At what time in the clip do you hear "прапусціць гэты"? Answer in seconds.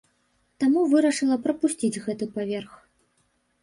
1.45-2.33